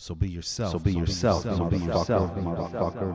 So 0.00 0.14
be 0.14 0.28
yourself. 0.28 0.70
So 0.70 0.78
be 0.78 0.92
yourself, 0.92 1.44
motherfucker, 1.44 2.36
motherfucker. 2.40 3.14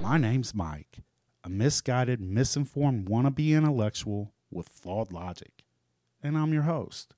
My 0.00 0.16
name's 0.18 0.54
Mike, 0.54 0.98
a 1.42 1.48
misguided, 1.48 2.20
misinformed 2.20 3.08
wannabe 3.08 3.56
intellectual 3.56 4.32
with 4.52 4.68
flawed 4.68 5.10
logic, 5.10 5.64
and 6.22 6.38
I'm 6.38 6.52
your 6.52 6.62
host. 6.62 7.16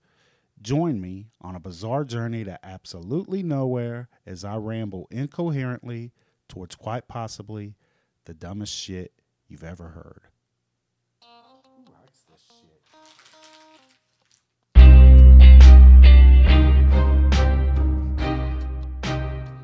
Join 0.62 1.02
me 1.02 1.26
on 1.42 1.54
a 1.54 1.60
bizarre 1.60 2.04
journey 2.04 2.44
to 2.44 2.58
absolutely 2.64 3.42
nowhere 3.42 4.08
as 4.24 4.42
I 4.42 4.56
ramble 4.56 5.06
incoherently 5.10 6.12
towards 6.48 6.74
quite 6.74 7.08
possibly 7.08 7.74
the 8.24 8.34
dumbest 8.34 8.74
shit 8.74 9.12
you've 9.48 9.64
ever 9.64 9.88
heard. 9.88 10.22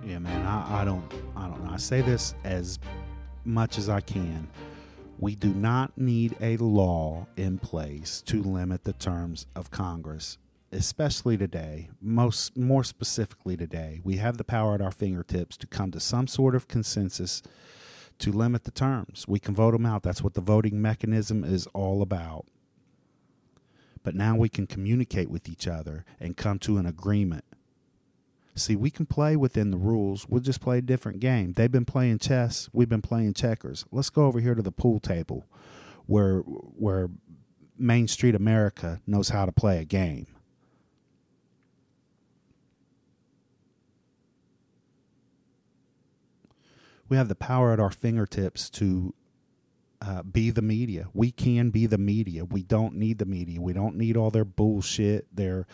Yeah, 0.07 0.19
man, 0.19 0.47
I, 0.47 0.83
I 0.83 0.85
don't 0.85 1.13
I 1.37 1.49
don't 1.49 1.65
know. 1.65 1.71
I 1.73 1.77
say 1.79 2.01
this 2.03 2.35
as 2.45 2.79
much 3.45 3.79
as 3.79 3.89
I 3.89 4.01
can. 4.01 4.49
We 5.19 5.35
do 5.35 5.49
not 5.55 5.97
need 5.97 6.37
a 6.41 6.57
law 6.59 7.27
in 7.37 7.59
place 7.59 8.21
to 8.23 8.43
limit 8.43 8.85
the 8.85 8.93
terms 8.93 9.47
of 9.55 9.71
Congress, 9.71 10.39
especially 10.75 11.37
today. 11.37 11.89
Most 12.01 12.57
more 12.57 12.85
specifically 12.85 13.57
today, 13.57 14.01
we 14.05 14.17
have 14.17 14.37
the 14.37 14.45
power 14.45 14.75
at 14.75 14.81
our 14.81 14.91
fingertips 14.91 15.57
to 15.59 15.67
come 15.67 15.91
to 15.93 16.01
some 16.01 16.27
sort 16.27 16.55
of 16.55 16.69
consensus 16.69 17.43
to 18.19 18.33
limit 18.33 18.65
the 18.65 18.71
terms. 18.71 19.27
We 19.27 19.39
can 19.39 19.55
vote 19.55 19.73
them 19.73 19.87
out. 19.87 20.03
That's 20.03 20.23
what 20.23 20.35
the 20.35 20.41
voting 20.41 20.81
mechanism 20.81 21.45
is 21.45 21.67
all 21.69 22.03
about. 22.03 22.47
But 24.03 24.15
now 24.15 24.37
we 24.37 24.49
can 24.49 24.67
communicate 24.67 25.31
with 25.31 25.49
each 25.49 25.67
other 25.67 26.05
and 26.21 26.37
come 26.37 26.59
to 26.61 26.77
an 26.77 26.87
agreement. 26.87 27.45
See, 28.55 28.77
we 28.77 28.91
can 28.91 29.07
play 29.07 29.35
within 29.35 29.71
the 29.71 29.77
rules. 29.77 30.29
We'll 30.29 30.41
just 30.41 30.61
play 30.61 30.79
a 30.79 30.83
different 30.83 31.19
game. 31.19 31.55
They've 31.55 31.73
been 31.73 31.85
playing 31.85 32.21
chess. 32.21 32.69
We've 32.73 32.89
been 32.89 33.03
playing 33.03 33.35
checkers. 33.35 33.85
Let's 33.91 34.11
go 34.11 34.27
over 34.27 34.39
here 34.39 34.55
to 34.55 34.63
the 34.63 34.71
pool 34.71 35.01
table 35.01 35.47
where 36.07 36.41
where 36.41 37.09
Main 37.77 38.07
Street 38.07 38.35
America 38.35 39.01
knows 39.07 39.31
how 39.31 39.47
to 39.47 39.53
play 39.53 39.79
a 39.79 39.85
game. 39.85 40.27
We 47.09 47.17
have 47.17 47.29
the 47.29 47.35
power 47.35 47.73
at 47.73 47.81
our 47.81 47.91
fingertips 47.91 48.71
to 48.71 49.15
uh, 50.01 50.23
be 50.23 50.51
the 50.51 50.63
media. 50.63 51.09
We 51.15 51.31
can 51.31 51.71
be 51.71 51.87
the 51.87 51.99
media. 51.99 52.45
We 52.45 52.63
don't 52.63 52.97
need 52.97 53.19
the 53.19 53.25
media. 53.25 53.61
We 53.61 53.73
don't 53.73 53.97
need 53.97 54.17
all 54.17 54.31
their 54.31 54.45
bullshit, 54.45 55.27
their 55.35 55.67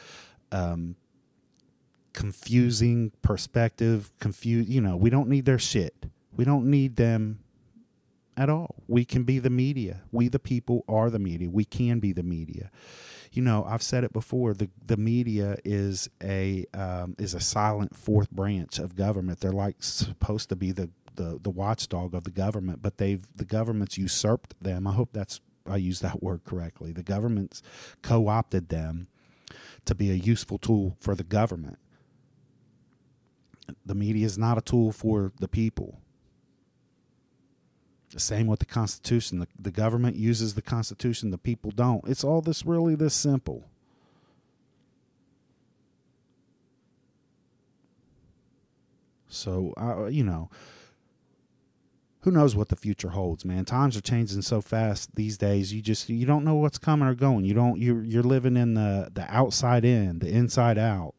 um, 0.52 0.96
confusing 2.12 3.12
perspective, 3.22 4.12
confuse. 4.20 4.68
You 4.68 4.80
know, 4.80 4.96
we 4.96 5.10
don't 5.10 5.28
need 5.28 5.46
their 5.46 5.58
shit. 5.58 6.06
We 6.36 6.44
don't 6.44 6.66
need 6.66 6.96
them 6.96 7.40
at 8.36 8.48
all. 8.48 8.76
We 8.88 9.04
can 9.04 9.24
be 9.24 9.38
the 9.38 9.50
media. 9.50 10.02
We, 10.12 10.28
the 10.28 10.38
people, 10.38 10.84
are 10.88 11.10
the 11.10 11.18
media. 11.18 11.50
We 11.50 11.64
can 11.64 11.98
be 12.00 12.12
the 12.12 12.22
media. 12.22 12.70
You 13.32 13.42
know, 13.42 13.64
I've 13.64 13.82
said 13.82 14.02
it 14.02 14.12
before. 14.12 14.54
The 14.54 14.68
the 14.84 14.96
media 14.96 15.56
is 15.64 16.10
a 16.22 16.66
um, 16.74 17.14
is 17.18 17.34
a 17.34 17.40
silent 17.40 17.96
fourth 17.96 18.30
branch 18.30 18.78
of 18.80 18.96
government. 18.96 19.40
They're 19.40 19.52
like 19.52 19.76
supposed 19.80 20.48
to 20.48 20.56
be 20.56 20.72
the, 20.72 20.90
the 21.16 21.38
the 21.42 21.50
watchdog 21.50 22.14
of 22.14 22.24
the 22.24 22.30
government, 22.30 22.82
but 22.82 22.98
they've 22.98 23.24
the 23.34 23.44
government's 23.44 23.98
usurped 23.98 24.54
them. 24.62 24.86
I 24.86 24.92
hope 24.92 25.10
that's 25.12 25.40
I 25.66 25.76
use 25.76 26.00
that 26.00 26.22
word 26.22 26.44
correctly. 26.44 26.92
The 26.92 27.02
government's 27.02 27.62
co 28.02 28.28
opted 28.28 28.68
them 28.68 29.08
to 29.84 29.94
be 29.94 30.10
a 30.10 30.14
useful 30.14 30.58
tool 30.58 30.96
for 31.00 31.14
the 31.14 31.24
government 31.24 31.78
the 33.84 33.94
media 33.94 34.26
is 34.26 34.38
not 34.38 34.58
a 34.58 34.60
tool 34.60 34.92
for 34.92 35.32
the 35.40 35.48
people. 35.48 36.00
The 38.12 38.20
same 38.20 38.46
with 38.46 38.58
the 38.58 38.66
Constitution. 38.66 39.38
The, 39.38 39.48
the 39.58 39.70
government 39.70 40.16
uses 40.16 40.54
the 40.54 40.62
Constitution, 40.62 41.30
the 41.30 41.38
people 41.38 41.70
don't. 41.70 42.06
It's 42.08 42.24
all 42.24 42.40
this 42.40 42.66
really 42.66 42.94
this 42.94 43.14
simple. 43.14 43.64
So, 49.28 49.72
uh, 49.76 50.06
you 50.06 50.24
know, 50.24 50.50
who 52.22 52.30
knows 52.30 52.54
what 52.54 52.68
the 52.68 52.76
future 52.76 53.10
holds, 53.10 53.44
man? 53.44 53.64
Times 53.64 53.96
are 53.96 54.02
changing 54.02 54.42
so 54.42 54.60
fast 54.60 55.14
these 55.14 55.38
days. 55.38 55.72
You 55.72 55.80
just 55.80 56.08
you 56.08 56.26
don't 56.26 56.44
know 56.44 56.54
what's 56.54 56.78
coming 56.78 57.08
or 57.08 57.14
going. 57.14 57.44
You 57.44 57.54
don't 57.54 57.80
you're 57.80 58.02
you're 58.02 58.22
living 58.22 58.56
in 58.56 58.74
the 58.74 59.10
the 59.12 59.26
outside 59.34 59.84
in, 59.84 60.18
the 60.18 60.28
inside 60.28 60.76
out 60.76 61.14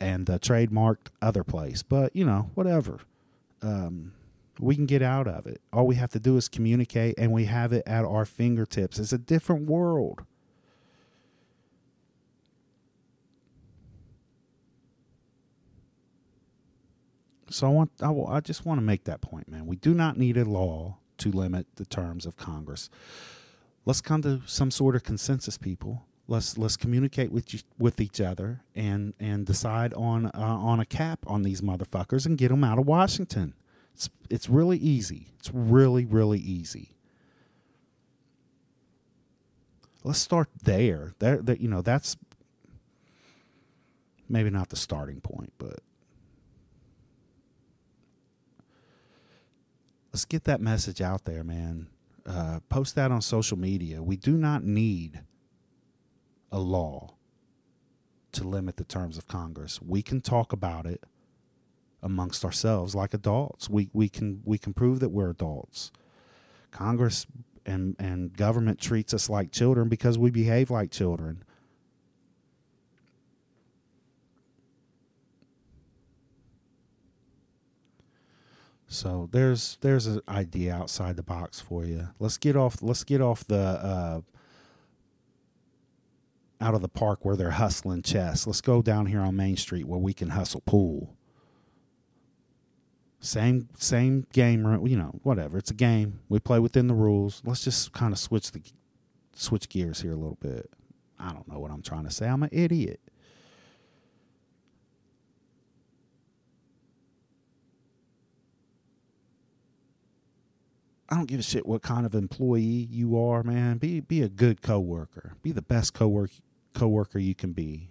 and 0.00 0.26
the 0.26 0.38
trademarked 0.38 1.08
other 1.20 1.44
place. 1.44 1.82
But 1.82 2.14
you 2.16 2.24
know, 2.24 2.50
whatever. 2.54 3.00
Um, 3.62 4.12
we 4.60 4.76
can 4.76 4.86
get 4.86 5.02
out 5.02 5.26
of 5.26 5.46
it. 5.46 5.60
All 5.72 5.86
we 5.86 5.96
have 5.96 6.10
to 6.10 6.20
do 6.20 6.36
is 6.36 6.48
communicate, 6.48 7.16
and 7.18 7.32
we 7.32 7.46
have 7.46 7.72
it 7.72 7.82
at 7.86 8.04
our 8.04 8.24
fingertips. 8.24 8.98
It's 8.98 9.12
a 9.12 9.18
different 9.18 9.66
world. 9.66 10.24
So 17.50 17.66
I 17.66 17.70
want, 17.70 17.90
I, 18.00 18.10
I 18.10 18.40
just 18.40 18.64
want 18.64 18.78
to 18.78 18.84
make 18.84 19.04
that 19.04 19.20
point, 19.20 19.48
man. 19.48 19.66
We 19.66 19.76
do 19.76 19.94
not 19.94 20.16
need 20.16 20.36
a 20.36 20.44
law 20.44 20.98
to 21.18 21.30
limit 21.30 21.66
the 21.76 21.84
terms 21.84 22.26
of 22.26 22.36
Congress. 22.36 22.90
Let's 23.84 24.00
come 24.00 24.22
to 24.22 24.40
some 24.46 24.70
sort 24.70 24.96
of 24.96 25.02
consensus, 25.02 25.58
people 25.58 26.04
let's 26.28 26.56
let's 26.56 26.76
communicate 26.76 27.30
with 27.32 27.52
you, 27.52 27.60
with 27.78 28.00
each 28.00 28.20
other 28.20 28.62
and 28.74 29.14
and 29.20 29.46
decide 29.46 29.92
on 29.94 30.26
uh, 30.26 30.30
on 30.34 30.80
a 30.80 30.84
cap 30.84 31.20
on 31.26 31.42
these 31.42 31.60
motherfuckers 31.60 32.26
and 32.26 32.38
get 32.38 32.48
them 32.48 32.64
out 32.64 32.78
of 32.78 32.86
Washington. 32.86 33.54
It's 33.94 34.08
it's 34.30 34.48
really 34.48 34.78
easy. 34.78 35.28
It's 35.38 35.50
really 35.52 36.04
really 36.04 36.40
easy. 36.40 36.96
Let's 40.02 40.18
start 40.18 40.48
there. 40.62 41.14
There, 41.18 41.38
that 41.42 41.60
you 41.60 41.68
know 41.68 41.82
that's 41.82 42.16
maybe 44.28 44.50
not 44.50 44.70
the 44.70 44.76
starting 44.76 45.20
point, 45.20 45.52
but 45.58 45.80
let's 50.14 50.24
get 50.24 50.44
that 50.44 50.60
message 50.60 51.00
out 51.00 51.24
there, 51.24 51.42
man. 51.42 51.88
Uh, 52.24 52.60
post 52.68 52.94
that 52.94 53.10
on 53.10 53.20
social 53.20 53.58
media. 53.58 54.00
We 54.00 54.16
do 54.16 54.36
not 54.36 54.62
need 54.62 55.22
a 56.52 56.60
law 56.60 57.14
to 58.30 58.44
limit 58.44 58.76
the 58.76 58.84
terms 58.84 59.18
of 59.18 59.26
Congress. 59.26 59.82
We 59.82 60.02
can 60.02 60.20
talk 60.20 60.52
about 60.52 60.86
it 60.86 61.02
amongst 62.00 62.44
ourselves 62.44 62.94
like 62.94 63.12
adults. 63.12 63.68
We 63.68 63.90
we 63.92 64.08
can 64.08 64.40
we 64.44 64.56
can 64.56 64.72
prove 64.72 65.00
that 65.00 65.08
we're 65.08 65.30
adults. 65.30 65.90
Congress 66.70 67.26
and 67.66 67.96
and 67.98 68.36
government 68.36 68.78
treats 68.78 69.12
us 69.12 69.28
like 69.28 69.50
children 69.50 69.88
because 69.88 70.16
we 70.16 70.30
behave 70.30 70.70
like 70.70 70.92
children. 70.92 71.42
So 78.94 79.28
there's 79.32 79.76
there's 79.80 80.06
an 80.06 80.20
idea 80.28 80.72
outside 80.72 81.16
the 81.16 81.22
box 81.22 81.60
for 81.60 81.84
you. 81.84 82.08
Let's 82.20 82.36
get 82.36 82.56
off 82.56 82.80
let's 82.80 83.02
get 83.02 83.20
off 83.20 83.44
the 83.44 83.58
uh, 83.58 84.20
out 86.60 86.74
of 86.74 86.80
the 86.80 86.88
park 86.88 87.24
where 87.24 87.34
they're 87.34 87.50
hustling 87.50 88.02
chess. 88.02 88.46
Let's 88.46 88.60
go 88.60 88.82
down 88.82 89.06
here 89.06 89.20
on 89.20 89.34
Main 89.34 89.56
Street 89.56 89.86
where 89.86 89.98
we 89.98 90.14
can 90.14 90.30
hustle 90.30 90.62
pool. 90.64 91.16
Same 93.18 93.68
same 93.76 94.26
game, 94.32 94.64
you 94.86 94.96
know, 94.96 95.18
whatever. 95.24 95.58
It's 95.58 95.72
a 95.72 95.74
game. 95.74 96.20
We 96.28 96.38
play 96.38 96.60
within 96.60 96.86
the 96.86 96.94
rules. 96.94 97.42
Let's 97.44 97.64
just 97.64 97.92
kind 97.92 98.12
of 98.12 98.18
switch 98.18 98.52
the 98.52 98.62
switch 99.34 99.68
gears 99.68 100.02
here 100.02 100.12
a 100.12 100.16
little 100.16 100.38
bit. 100.40 100.70
I 101.18 101.32
don't 101.32 101.48
know 101.48 101.58
what 101.58 101.72
I'm 101.72 101.82
trying 101.82 102.04
to 102.04 102.12
say. 102.12 102.28
I'm 102.28 102.44
an 102.44 102.50
idiot. 102.52 103.00
I 111.08 111.16
don't 111.16 111.26
give 111.26 111.40
a 111.40 111.42
shit 111.42 111.66
what 111.66 111.82
kind 111.82 112.06
of 112.06 112.14
employee 112.14 112.86
you 112.90 113.18
are, 113.18 113.42
man. 113.42 113.78
Be 113.78 113.98
be 114.00 114.22
a 114.22 114.28
good 114.28 114.62
coworker. 114.62 115.34
Be 115.42 115.50
the 115.52 115.62
best 115.62 115.94
coworker 115.94 116.32
coworker 116.72 117.18
you 117.18 117.34
can 117.34 117.52
be. 117.52 117.90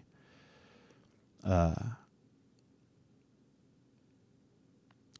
Uh, 1.43 1.75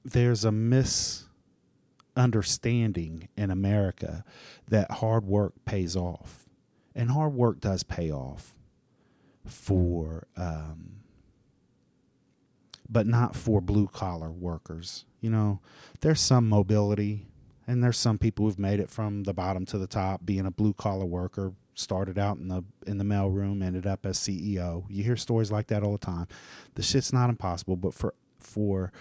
there's 0.03 0.43
a 0.43 0.51
misunderstanding 0.51 3.29
in 3.37 3.51
America 3.51 4.25
that 4.67 4.89
hard 4.91 5.25
work 5.25 5.53
pays 5.65 5.95
off, 5.95 6.45
and 6.95 7.11
hard 7.11 7.33
work 7.33 7.59
does 7.59 7.83
pay 7.83 8.11
off 8.11 8.55
for 9.45 10.27
um, 10.35 11.03
but 12.89 13.05
not 13.07 13.35
for 13.35 13.61
blue 13.61 13.87
collar 13.87 14.31
workers. 14.31 15.05
You 15.21 15.29
know, 15.29 15.59
there's 16.01 16.21
some 16.21 16.49
mobility 16.49 17.27
and 17.67 17.83
there's 17.83 17.97
some 17.97 18.17
people 18.17 18.45
who've 18.45 18.59
made 18.59 18.79
it 18.79 18.89
from 18.89 19.23
the 19.23 19.33
bottom 19.33 19.65
to 19.65 19.77
the 19.77 19.87
top 19.87 20.25
being 20.25 20.45
a 20.45 20.51
blue 20.51 20.73
collar 20.73 21.05
worker 21.05 21.53
started 21.75 22.19
out 22.19 22.37
in 22.37 22.47
the 22.47 22.63
in 22.85 22.97
the 22.97 23.03
mailroom 23.03 23.63
ended 23.63 23.87
up 23.87 24.05
as 24.05 24.19
ceo 24.19 24.83
you 24.89 25.03
hear 25.03 25.15
stories 25.15 25.51
like 25.51 25.67
that 25.67 25.83
all 25.83 25.93
the 25.93 25.97
time. 25.97 26.27
The 26.75 26.83
shit's 26.83 27.11
not 27.11 27.29
impossible 27.29 27.75
but 27.75 27.93
for 27.93 28.13
for 28.39 28.91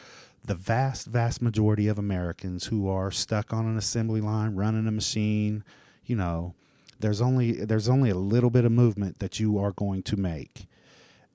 the 0.44 0.55
vast 0.55 1.06
vast 1.06 1.43
majority 1.43 1.88
of 1.88 1.99
americans 1.99 2.67
who 2.67 2.88
are 2.88 3.11
stuck 3.11 3.53
on 3.53 3.67
an 3.67 3.76
assembly 3.76 4.20
line 4.20 4.55
running 4.55 4.87
a 4.87 4.93
machine 4.93 5.65
you 6.05 6.17
know 6.17 6.55
there's 7.03 7.20
only 7.20 7.53
there's 7.53 7.88
only 7.88 8.11
a 8.11 8.15
little 8.15 8.49
bit 8.49 8.65
of 8.65 8.73
movement 8.73 9.19
that 9.19 9.38
you 9.38 9.58
are 9.58 9.73
going 9.73 10.03
to 10.05 10.17
make. 10.17 10.67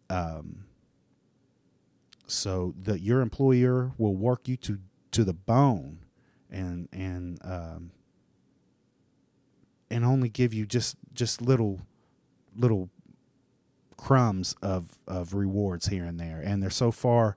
Um 0.10 0.64
so 2.26 2.74
that 2.82 3.02
your 3.02 3.22
employer 3.22 3.92
will 3.98 4.16
work 4.16 4.48
you 4.48 4.58
to 4.58 4.80
to 5.12 5.24
the 5.24 5.34
bone 5.34 6.00
and 6.52 6.88
and 6.92 7.40
um, 7.44 7.92
and 9.90 10.06
only 10.06 10.30
give 10.30 10.54
you 10.54 10.66
just 10.66 10.98
just 11.14 11.42
little 11.42 11.82
little 12.56 12.90
crumbs 13.98 14.56
of 14.62 14.98
of 15.08 15.34
rewards 15.34 15.88
here 15.88 16.06
and 16.06 16.20
there. 16.20 16.42
And 16.44 16.62
they're 16.62 16.70
so 16.70 16.92
far 16.92 17.36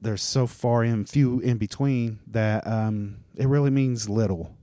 they're 0.00 0.16
so 0.16 0.46
far 0.46 0.84
in 0.84 1.04
few 1.04 1.40
in 1.40 1.58
between 1.58 2.20
that 2.26 2.66
um, 2.66 3.18
it 3.36 3.48
really 3.48 3.70
means 3.70 4.08
little 4.08 4.54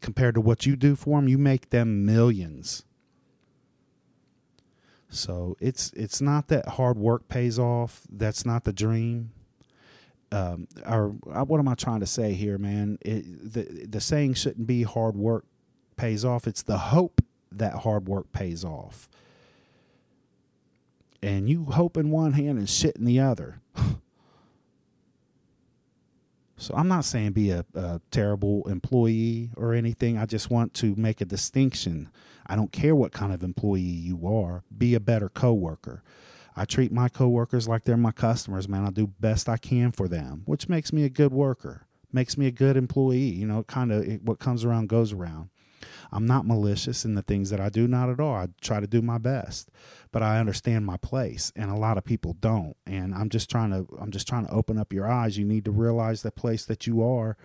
compared 0.00 0.34
to 0.34 0.40
what 0.40 0.66
you 0.66 0.76
do 0.76 0.96
for 0.96 1.18
them 1.18 1.28
you 1.28 1.38
make 1.38 1.70
them 1.70 2.04
millions. 2.04 2.84
So 5.08 5.56
it's 5.58 5.92
it's 5.94 6.20
not 6.20 6.48
that 6.48 6.70
hard 6.70 6.96
work 6.96 7.28
pays 7.28 7.58
off. 7.58 8.02
That's 8.10 8.46
not 8.46 8.64
the 8.64 8.72
dream 8.72 9.32
um, 10.32 10.68
or 10.86 11.14
uh, 11.32 11.44
what 11.44 11.58
am 11.58 11.68
I 11.68 11.74
trying 11.74 12.00
to 12.00 12.06
say 12.06 12.34
here, 12.34 12.58
man? 12.58 12.98
It, 13.00 13.52
the 13.52 13.86
the 13.86 14.00
saying 14.00 14.34
shouldn't 14.34 14.66
be 14.66 14.82
hard 14.82 15.16
work 15.16 15.44
pays 15.96 16.24
off. 16.24 16.46
It's 16.46 16.62
the 16.62 16.78
hope 16.78 17.20
that 17.52 17.74
hard 17.74 18.08
work 18.08 18.32
pays 18.32 18.64
off. 18.64 19.08
And 21.22 21.48
you 21.48 21.64
hope 21.66 21.96
in 21.96 22.10
one 22.10 22.32
hand 22.32 22.58
and 22.58 22.68
shit 22.68 22.96
in 22.96 23.04
the 23.04 23.20
other. 23.20 23.60
so 26.56 26.74
I'm 26.74 26.88
not 26.88 27.04
saying 27.04 27.32
be 27.32 27.50
a, 27.50 27.64
a 27.74 28.00
terrible 28.10 28.66
employee 28.68 29.50
or 29.56 29.74
anything. 29.74 30.16
I 30.16 30.26
just 30.26 30.48
want 30.50 30.72
to 30.74 30.94
make 30.96 31.20
a 31.20 31.26
distinction. 31.26 32.08
I 32.46 32.56
don't 32.56 32.72
care 32.72 32.96
what 32.96 33.12
kind 33.12 33.32
of 33.32 33.42
employee 33.42 33.80
you 33.80 34.26
are. 34.26 34.62
Be 34.76 34.94
a 34.94 35.00
better 35.00 35.28
coworker. 35.28 36.02
I 36.60 36.66
treat 36.66 36.92
my 36.92 37.08
coworkers 37.08 37.66
like 37.66 37.84
they're 37.84 37.96
my 37.96 38.12
customers, 38.12 38.68
man. 38.68 38.84
I 38.84 38.90
do 38.90 39.06
best 39.06 39.48
I 39.48 39.56
can 39.56 39.92
for 39.92 40.08
them, 40.08 40.42
which 40.44 40.68
makes 40.68 40.92
me 40.92 41.04
a 41.04 41.08
good 41.08 41.32
worker, 41.32 41.86
makes 42.12 42.36
me 42.36 42.46
a 42.46 42.50
good 42.50 42.76
employee. 42.76 43.30
You 43.30 43.46
know, 43.46 43.62
kind 43.62 43.90
of 43.90 44.04
what 44.22 44.40
comes 44.40 44.62
around 44.62 44.90
goes 44.90 45.14
around. 45.14 45.48
I'm 46.12 46.26
not 46.26 46.46
malicious 46.46 47.06
in 47.06 47.14
the 47.14 47.22
things 47.22 47.48
that 47.48 47.60
I 47.60 47.70
do, 47.70 47.88
not 47.88 48.10
at 48.10 48.20
all. 48.20 48.34
I 48.34 48.48
try 48.60 48.78
to 48.78 48.86
do 48.86 49.00
my 49.00 49.16
best, 49.16 49.70
but 50.12 50.22
I 50.22 50.38
understand 50.38 50.84
my 50.84 50.98
place, 50.98 51.50
and 51.56 51.70
a 51.70 51.76
lot 51.76 51.96
of 51.96 52.04
people 52.04 52.34
don't. 52.34 52.76
And 52.86 53.14
I'm 53.14 53.30
just 53.30 53.48
trying 53.48 53.70
to, 53.70 53.86
I'm 53.98 54.10
just 54.10 54.28
trying 54.28 54.44
to 54.44 54.52
open 54.52 54.76
up 54.76 54.92
your 54.92 55.10
eyes. 55.10 55.38
You 55.38 55.46
need 55.46 55.64
to 55.64 55.70
realize 55.70 56.20
the 56.20 56.30
place 56.30 56.66
that 56.66 56.86
you 56.86 57.02
are 57.02 57.38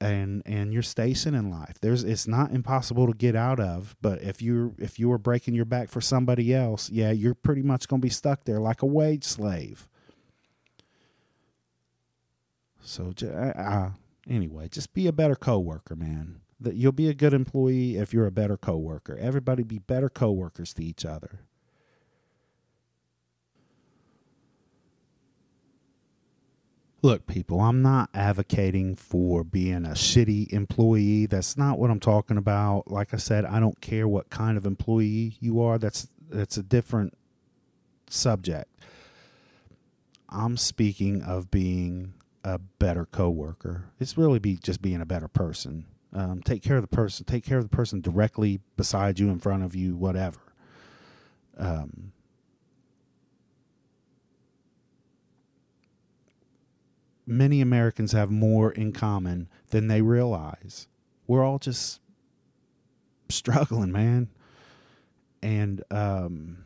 and 0.00 0.42
and 0.44 0.72
your 0.72 0.82
station 0.82 1.34
in 1.34 1.50
life. 1.50 1.76
There's 1.80 2.04
it's 2.04 2.26
not 2.26 2.52
impossible 2.52 3.06
to 3.06 3.14
get 3.14 3.36
out 3.36 3.60
of, 3.60 3.96
but 4.00 4.22
if 4.22 4.42
you're 4.42 4.72
if 4.78 4.98
you 4.98 5.10
are 5.12 5.18
breaking 5.18 5.54
your 5.54 5.64
back 5.64 5.88
for 5.88 6.00
somebody 6.00 6.54
else, 6.54 6.90
yeah, 6.90 7.10
you're 7.10 7.34
pretty 7.34 7.62
much 7.62 7.88
going 7.88 8.00
to 8.00 8.06
be 8.06 8.10
stuck 8.10 8.44
there 8.44 8.60
like 8.60 8.82
a 8.82 8.86
wage 8.86 9.24
slave. 9.24 9.88
So 12.80 13.14
uh, 13.26 13.90
anyway, 14.28 14.68
just 14.68 14.92
be 14.92 15.06
a 15.06 15.12
better 15.12 15.34
coworker, 15.34 15.96
man. 15.96 16.40
That 16.60 16.74
you'll 16.74 16.92
be 16.92 17.08
a 17.08 17.14
good 17.14 17.34
employee 17.34 17.96
if 17.96 18.12
you're 18.12 18.26
a 18.26 18.32
better 18.32 18.56
coworker. 18.56 19.16
Everybody 19.18 19.62
be 19.62 19.78
better 19.78 20.08
coworkers 20.08 20.72
to 20.74 20.84
each 20.84 21.04
other. 21.04 21.40
Look, 27.04 27.26
people, 27.26 27.60
I'm 27.60 27.82
not 27.82 28.08
advocating 28.14 28.96
for 28.96 29.44
being 29.44 29.84
a 29.84 29.90
shitty 29.90 30.50
employee. 30.54 31.26
That's 31.26 31.54
not 31.54 31.78
what 31.78 31.90
I'm 31.90 32.00
talking 32.00 32.38
about. 32.38 32.90
Like 32.90 33.12
I 33.12 33.18
said, 33.18 33.44
I 33.44 33.60
don't 33.60 33.78
care 33.82 34.08
what 34.08 34.30
kind 34.30 34.56
of 34.56 34.64
employee 34.64 35.36
you 35.38 35.60
are. 35.60 35.76
That's 35.76 36.08
that's 36.30 36.56
a 36.56 36.62
different 36.62 37.12
subject. 38.08 38.70
I'm 40.30 40.56
speaking 40.56 41.20
of 41.20 41.50
being 41.50 42.14
a 42.42 42.58
better 42.58 43.04
coworker. 43.04 43.84
It's 44.00 44.16
really 44.16 44.38
be 44.38 44.56
just 44.56 44.80
being 44.80 45.02
a 45.02 45.06
better 45.06 45.28
person. 45.28 45.84
Um, 46.14 46.40
take 46.42 46.62
care 46.62 46.76
of 46.76 46.82
the 46.82 46.96
person. 46.96 47.26
Take 47.26 47.44
care 47.44 47.58
of 47.58 47.68
the 47.68 47.76
person 47.76 48.00
directly 48.00 48.60
beside 48.78 49.18
you, 49.18 49.28
in 49.28 49.40
front 49.40 49.62
of 49.62 49.76
you, 49.76 49.94
whatever. 49.94 50.40
Um, 51.58 52.13
many 57.26 57.60
Americans 57.60 58.12
have 58.12 58.30
more 58.30 58.72
in 58.72 58.92
common 58.92 59.48
than 59.70 59.88
they 59.88 60.02
realize. 60.02 60.88
We're 61.26 61.44
all 61.44 61.58
just 61.58 62.00
struggling, 63.28 63.92
man. 63.92 64.28
And 65.42 65.82
um, 65.90 66.64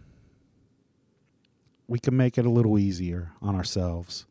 we 1.87 1.99
can 1.99 2.17
make 2.17 2.39
it 2.39 2.47
a 2.47 2.51
little 2.51 2.79
easier 2.79 3.33
on 3.43 3.55
ourselves, 3.55 4.27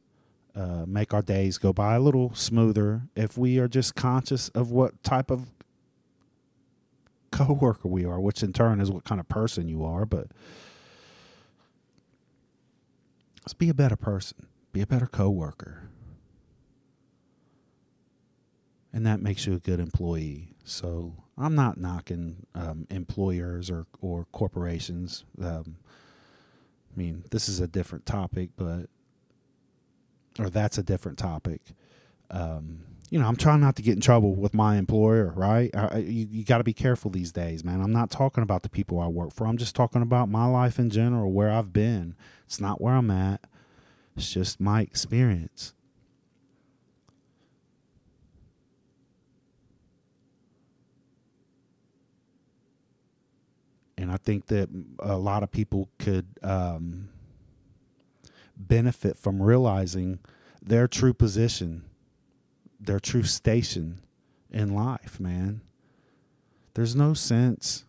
uh, 0.56 0.86
make 0.86 1.14
our 1.14 1.22
days 1.22 1.58
go 1.58 1.74
by 1.74 1.96
a 1.96 2.00
little 2.00 2.34
smoother 2.34 3.04
if 3.16 3.38
we 3.38 3.60
are 3.60 3.68
just 3.68 3.96
conscious 3.96 4.50
of 4.50 4.72
what 4.72 5.02
type 5.04 5.30
of 5.30 5.50
coworker 7.32 7.88
we 7.88 8.06
are, 8.06 8.20
which 8.20 8.42
in 8.42 8.54
turn 8.54 8.80
is 8.80 8.90
what 8.90 9.04
kind 9.04 9.20
of 9.20 9.28
person 9.28 9.68
you 9.68 9.84
are. 9.84 10.06
But 10.06 10.28
let's 13.42 13.54
be 13.54 13.70
a 13.70 13.74
better 13.74 13.98
person, 13.98 14.48
be 14.72 14.82
a 14.82 14.88
better 14.88 15.08
coworker 15.08 15.90
and 18.98 19.06
that 19.06 19.22
makes 19.22 19.46
you 19.46 19.54
a 19.54 19.60
good 19.60 19.80
employee. 19.80 20.56
So 20.66 21.14
I'm 21.38 21.54
not 21.54 21.80
knocking 21.80 22.48
um, 22.56 22.88
employers 22.90 23.70
or 23.70 23.86
or 24.02 24.26
corporations. 24.32 25.24
Um, 25.40 25.78
I 26.92 26.98
mean, 26.98 27.24
this 27.30 27.48
is 27.48 27.60
a 27.60 27.68
different 27.68 28.08
topic, 28.08 28.50
but 28.58 28.88
or 30.40 30.50
that's 30.50 30.80
a 30.80 30.84
different 30.84 31.20
topic. 31.20 31.62
Um, 32.32 32.86
you 33.12 33.20
know, 33.20 33.28
I'm 33.28 33.36
trying 33.36 33.60
not 33.60 33.76
to 33.76 33.84
get 33.84 33.94
in 33.94 34.02
trouble 34.02 34.34
with 34.34 34.56
my 34.56 34.78
employer, 34.78 35.32
right? 35.36 35.70
I, 35.76 36.00
you 36.00 36.28
you 36.32 36.44
got 36.44 36.58
to 36.58 36.64
be 36.64 36.74
careful 36.74 37.12
these 37.12 37.32
days, 37.32 37.64
man. 37.64 37.82
I'm 37.82 37.94
not 37.94 38.10
talking 38.10 38.42
about 38.42 38.64
the 38.64 38.70
people 38.70 39.00
I 39.00 39.08
work 39.08 39.32
for. 39.32 39.46
I'm 39.46 39.58
just 39.58 39.76
talking 39.76 40.02
about 40.02 40.28
my 40.28 40.48
life 40.48 40.80
in 40.80 40.90
general, 40.90 41.32
where 41.32 41.52
I've 41.52 41.72
been. 41.72 42.16
It's 42.48 42.60
not 42.60 42.82
where 42.82 42.96
I'm 42.96 43.12
at. 43.12 43.42
It's 44.16 44.34
just 44.34 44.60
my 44.60 44.82
experience. 44.82 45.76
And 53.98 54.12
I 54.12 54.18
think 54.18 54.48
that 54.48 54.70
a 55.00 55.18
lot 55.18 55.44
of 55.44 55.52
people 55.52 55.90
could 55.98 56.28
um, 56.44 57.10
benefit 58.56 59.18
from 59.18 59.42
realizing 59.42 60.20
their 60.62 60.88
true 60.88 61.14
position, 61.14 61.84
their 62.80 63.00
true 63.00 63.24
station 63.24 64.02
in 64.52 64.74
life. 64.74 65.20
Man, 65.20 65.62
there's 66.76 66.96
no 66.96 67.14
sense 67.14 67.86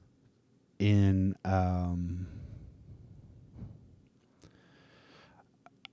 in. 0.79 1.37
Um, 1.45 2.27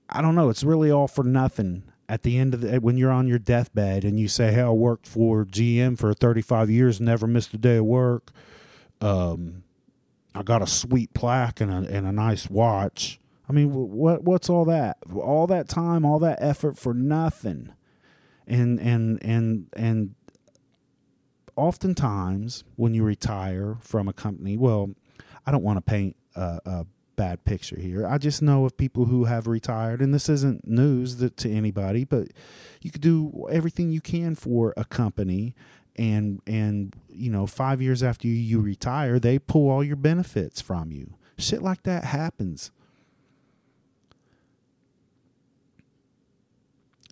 I 0.08 0.22
don't 0.22 0.34
know. 0.34 0.48
It's 0.48 0.64
really 0.64 0.90
all 0.90 1.08
for 1.08 1.24
nothing 1.24 1.82
at 2.08 2.22
the 2.22 2.38
end 2.38 2.54
of 2.54 2.60
the 2.60 2.78
when 2.78 2.96
you're 2.96 3.10
on 3.10 3.26
your 3.26 3.38
deathbed 3.38 4.04
and 4.04 4.18
you 4.18 4.28
say, 4.28 4.52
"Hey, 4.52 4.62
I 4.62 4.70
worked 4.70 5.06
for 5.06 5.44
GM 5.44 5.98
for 5.98 6.14
35 6.14 6.70
years, 6.70 7.00
never 7.00 7.26
missed 7.26 7.52
a 7.52 7.58
day 7.58 7.76
of 7.76 7.84
work." 7.84 8.30
Um, 9.00 9.64
I 10.36 10.42
got 10.42 10.62
a 10.62 10.66
sweet 10.66 11.14
plaque 11.14 11.60
and 11.60 11.70
a, 11.70 11.88
and 11.90 12.06
a 12.06 12.12
nice 12.12 12.50
watch. 12.50 13.18
I 13.48 13.52
mean, 13.52 13.72
what 13.72 14.22
what's 14.22 14.50
all 14.50 14.64
that? 14.66 14.98
All 15.14 15.46
that 15.46 15.68
time, 15.68 16.04
all 16.04 16.18
that 16.18 16.38
effort 16.40 16.76
for 16.78 16.92
nothing. 16.92 17.72
And 18.46 18.78
and 18.78 19.18
and 19.24 19.68
and 19.74 20.14
oftentimes 21.56 22.64
when 22.76 22.92
you 22.92 23.02
retire 23.02 23.78
from 23.80 24.08
a 24.08 24.12
company, 24.12 24.56
well, 24.56 24.90
I 25.46 25.52
don't 25.52 25.62
want 25.62 25.78
to 25.78 25.82
paint 25.90 26.16
a, 26.34 26.60
a 26.66 26.86
bad 27.16 27.44
picture 27.44 27.78
here. 27.78 28.06
I 28.06 28.18
just 28.18 28.42
know 28.42 28.64
of 28.66 28.76
people 28.76 29.06
who 29.06 29.24
have 29.24 29.46
retired, 29.46 30.02
and 30.02 30.12
this 30.12 30.28
isn't 30.28 30.66
news 30.66 31.16
that, 31.16 31.36
to 31.38 31.50
anybody, 31.50 32.04
but 32.04 32.28
you 32.82 32.90
could 32.90 33.00
do 33.00 33.46
everything 33.50 33.90
you 33.90 34.00
can 34.00 34.34
for 34.34 34.74
a 34.76 34.84
company 34.84 35.54
and 35.96 36.40
and 36.46 36.94
you 37.08 37.30
know 37.30 37.46
five 37.46 37.80
years 37.80 38.02
after 38.02 38.28
you 38.28 38.60
retire 38.60 39.18
they 39.18 39.38
pull 39.38 39.70
all 39.70 39.82
your 39.82 39.96
benefits 39.96 40.60
from 40.60 40.92
you 40.92 41.14
shit 41.38 41.62
like 41.62 41.82
that 41.82 42.04
happens 42.04 42.70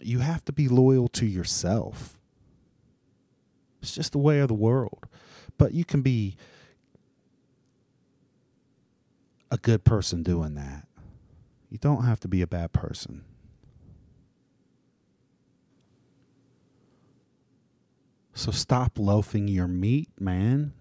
you 0.05 0.19
have 0.19 0.45
to 0.45 0.53
be 0.53 0.69
loyal 0.69 1.09
to 1.09 1.27
yourself. 1.27 2.19
It's 3.83 3.95
just 3.95 4.13
the 4.13 4.19
way 4.19 4.41
of 4.41 4.49
the 4.49 4.55
world. 4.55 5.07
But 5.57 5.73
you 5.73 5.85
can 5.85 6.03
be 6.03 6.37
a 9.51 9.57
good 9.57 9.85
person 9.85 10.23
doing 10.23 10.55
that. 10.55 10.87
You 11.71 11.79
don't 11.79 12.05
have 12.05 12.21
to 12.21 12.29
be 12.29 12.43
a 12.43 12.47
bad 12.47 12.73
person. 12.73 13.25
So 18.35 18.51
stop 18.51 18.99
loafing 18.99 19.47
your 19.49 19.69
meat, 19.69 20.11
man. 20.19 20.73